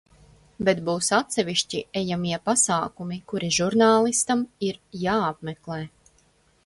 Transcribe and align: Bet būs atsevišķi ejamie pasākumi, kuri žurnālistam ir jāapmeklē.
Bet 0.69 0.79
būs 0.87 1.09
atsevišķi 1.17 1.81
ejamie 2.01 2.33
pasākumi, 2.49 3.19
kuri 3.33 3.51
žurnālistam 3.61 4.43
ir 4.71 4.81
jāapmeklē. 5.05 5.83